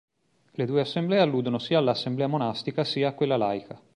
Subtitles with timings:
[0.53, 3.79] Le due assemblee alludono sia alla assemblea monastica sia a quella laica.